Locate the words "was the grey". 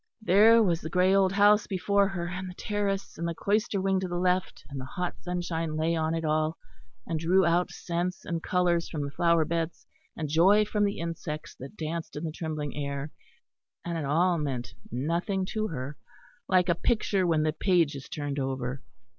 0.63-1.13